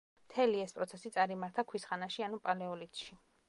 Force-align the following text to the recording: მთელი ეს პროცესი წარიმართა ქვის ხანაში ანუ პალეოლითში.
მთელი 0.27 0.63
ეს 0.63 0.73
პროცესი 0.77 1.11
წარიმართა 1.17 1.67
ქვის 1.73 1.87
ხანაში 1.91 2.29
ანუ 2.31 2.43
პალეოლითში. 2.49 3.15